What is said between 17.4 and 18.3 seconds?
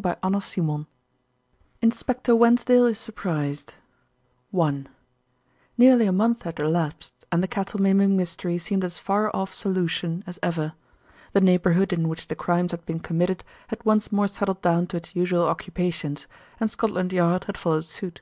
had followed suit.